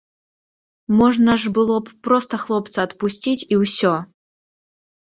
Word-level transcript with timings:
Можна 1.01 1.35
ж 1.45 1.53
было 1.59 1.77
б 1.85 1.95
проста 2.09 2.33
хлопца 2.47 2.77
адпусціць, 2.89 3.39
і 3.53 3.63
ўсё. 3.63 3.93